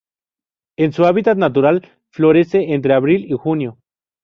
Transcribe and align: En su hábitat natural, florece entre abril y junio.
En 0.79 0.93
su 0.93 1.05
hábitat 1.05 1.37
natural, 1.37 1.87
florece 2.09 2.73
entre 2.73 2.95
abril 2.95 3.31
y 3.31 3.37
junio. 3.37 3.77